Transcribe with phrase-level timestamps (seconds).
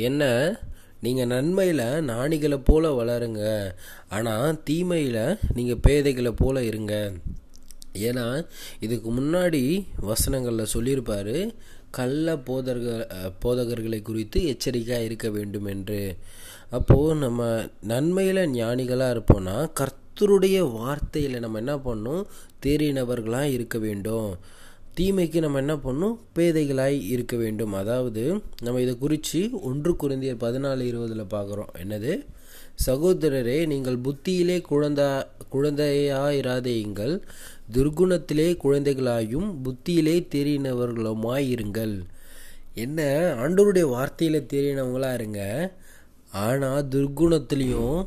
[0.00, 0.22] என்ன?
[1.00, 3.74] நீங்கள் நன்மையில் நாணிகளை போல வளருங்க.
[4.08, 7.12] ஆனால் தீமையில் நீங்கள் பேதைகளை போல இருங்க.
[7.94, 8.46] ஏன்னா
[8.80, 11.54] இதுக்கு முன்னாடி வசனங்களில் சொல்லியிருப்பார்
[11.90, 13.06] கள்ள போதர்கள்
[13.42, 16.16] போதகர்களை குறித்து எச்சரிக்கையாக இருக்க வேண்டும் என்று
[16.70, 22.24] அப்போது நம்ம நன்மையில் ஞானிகளாக இருப்போம்னா கர்த்தருடைய வார்த்தையில் நம்ம என்ன பண்ணணும்?
[22.62, 24.38] தேறினவர்களாக இருக்க வேண்டும்.
[24.96, 27.72] தீமைக்கு நம்ம என்ன பண்ணணும் பேதைகளாய் இருக்க வேண்டும்.
[27.72, 31.72] அதாவது நம்ம இதை குறித்து ஒன்று குருந்தியர் பதினாலு இருபதில் பார்க்குறோம்.
[31.82, 32.26] என்னது?
[32.86, 37.20] சகோதரரே நீங்கள் புத்தியிலே குழந்தா குழந்தையாயிராதேயுங்கள்.
[37.72, 41.94] துர்குணத்திலே குழந்தைகளாயும் புத்தியிலே தெரியினவர்களுமாயிருங்கள்
[42.74, 43.00] என்ன?
[43.38, 45.72] ஆண்டவருடைய வார்த்தையில் தெரியினவங்களா இருங்க.
[46.30, 48.06] ஆனால் துர்குணத்திலையும்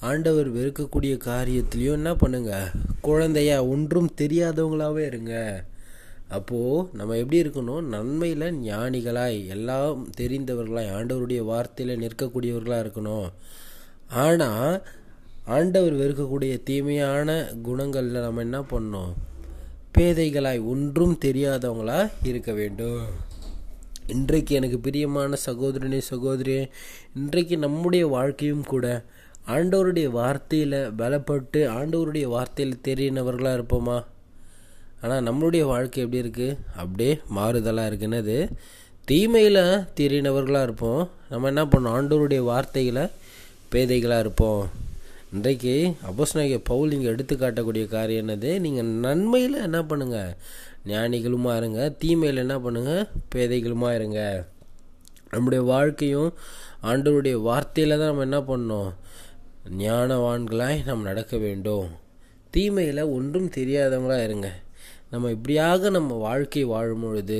[0.00, 2.70] ஆண்டவர் வெறுக்கக்கூடிய காரியத்திலையும் என்ன பண்ணுங்க?
[3.00, 5.64] குழந்தையா ஒன்றும் தெரியாதவங்களாவே இருங்க.
[6.28, 7.80] அப்போது நம்ம எப்படி இருக்கணும்?
[7.80, 13.28] நன்மையில் ஞானிகளாய் எல்லாம் தெரிந்தவர்களாய் ஆண்டவருடைய வார்த்தையில் நிற்கக்கூடியவர்களாக இருக்கணும்.
[14.08, 14.86] ஆனால்
[15.44, 19.12] ஆண்டவர் வெறுக்கக்கூடிய தீமையான குணங்களில் நம்ம என்ன பண்ணணும்?
[19.94, 23.02] பேதைகளாய் ஒன்றும் தெரியாதவங்களா இருக்க வேண்டும்.
[24.06, 26.68] இன்றைக்கு எனக்கு பிரியமான சகோதரனே சகோதரியே
[27.14, 29.04] இன்றைக்கு நம்முடைய வாழ்க்கையும் கூட
[29.46, 33.98] ஆண்டவருடைய வார்த்தையில் பலப்பட்டு ஆண்டவருடைய வார்த்தையில் தெரியினவர்களாக இருப்போமா?
[35.02, 38.36] ஆனால் நம்மளுடைய வாழ்க்கை எப்படி இருக்குது அப்படியே மாறுதலாக இருக்குன்னது
[39.10, 39.62] தீமையில்
[39.98, 41.02] தீரினவர்களாக இருப்போம்.
[41.32, 43.04] நம்ம என்ன பண்ணோம் ஆண்டோருடைய வார்த்தைகளை
[43.72, 44.62] பேதைகளாக இருப்போம்.
[45.34, 45.74] இன்றைக்கு
[46.08, 48.50] அப்போஸ்நாயக பவுல் இங்கே எடுத்து காட்டக்கூடிய காரியம் என்னது?
[48.64, 50.30] நீங்கள் நன்மையில் என்ன பண்ணுங்கள்
[50.92, 51.80] ஞானிகளுமா இருங்க.
[52.02, 53.02] தீமையில் என்ன பண்ணுங்கள்
[53.34, 54.20] பேதைகளுமா இருங்க.
[55.32, 56.30] நம்முடைய வாழ்க்கையும்
[56.90, 58.90] ஆண்டவருடைய வார்த்தையில் தான் நம்ம என்ன பண்ணோம்
[59.84, 61.88] ஞானவான்களாய் நாம் நடக்க வேண்டும்.
[62.50, 64.50] தீமையில் ஒன்றும் தெரியாதவங்களாக இருங்க.
[65.12, 67.38] நம்ம இப்படியாக நம்ம வாழ்க்கை வாழும் பொழுது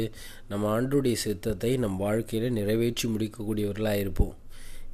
[0.51, 4.35] நம்ம ஆண்டுடைய சித்தத்தை நம் வாழ்க்கையில் நிறைவேற்றி முடிக்கக்கூடியவர்களாக இருப்போம்.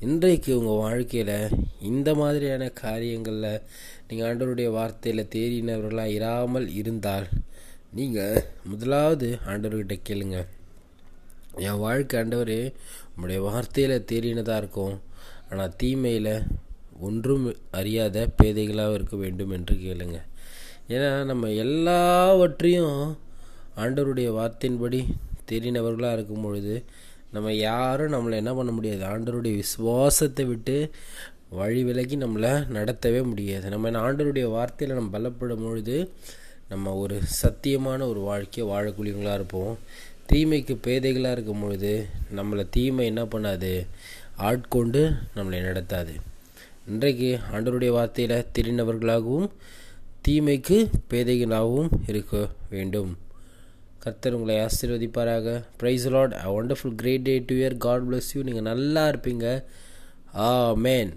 [0.07, 1.55] இன்றைக்கு உங்கள் வாழ்க்கையில்
[1.91, 3.63] இந்த மாதிரியான காரியங்களில்
[4.09, 7.29] நீங்கள் ஆண்டவருடைய வார்த்தையில் தேறினவர்களாக இராமல் இருந்தால்
[7.99, 10.39] நீங்கள் முதலாவது ஆண்டவர்கிட்ட கேளுங்க.
[11.67, 12.57] என் வாழ்க்கை ஆண்டவர்
[13.15, 14.95] உங்களுடைய வார்த்தையில் தேறினதாக இருக்கும்.
[15.51, 16.35] ஆனால் தீமையில்
[17.07, 17.45] ஒன்றும்
[17.79, 20.29] அறியாத பேதைகளாக இருக்க வேண்டும் என்று கேளுங்கள்
[20.89, 23.19] ஏன்னா நம்ம எல்லாவற்றையும்
[23.77, 25.01] ஆண்டவருடைய வார்த்தையின்படி
[25.51, 26.85] தெரிந்தவர்களாக இருக்கும் பொழுது
[27.33, 29.05] நம்ம யாரும் நம்மளை என்ன பண்ண முடியாது.
[29.05, 30.91] ஆண்டவருடைய விசுவாசத்தை விட்டு
[31.51, 33.69] வழி விலகி நம்மளை நடத்தவே முடியாது.
[33.69, 36.11] நம்ம ஆண்டவருடைய வார்த்தையில் நம்ம பலப்படும் பொழுது
[36.69, 39.79] நம்ம ஒரு சத்தியமான ஒரு வாழ்க்கையை வாழக்கூடியவங்களாக இருப்போம்.
[40.33, 42.07] தீமைக்கு பேதைகளாக இருக்கும் பொழுது
[42.37, 43.87] நம்மளை தீமை என்ன பண்ணாது?
[44.37, 46.15] ஆட்கொண்டு நம்மளை நடத்தாது.
[46.87, 49.49] இன்றைக்கு ஆண்டவருடைய வார்த்தையில் தெரிந்தவர்களாகவும்
[50.29, 50.77] தீமைக்கு
[51.11, 52.35] பேதைகளாகவும் இருக்க
[52.71, 53.11] வேண்டும்.
[54.05, 55.49] கர்த்தர் உங்களை ஆசீர்வதிப்பாராக.
[55.81, 59.47] Praise Lord a wonderful great day to year God bless you நீங்கள் நல்லா இருப்பீங்க.
[60.45, 61.13] ஆ மேன்